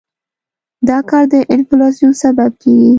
[0.89, 2.89] دا کار د انفلاسیون سبب کېږي.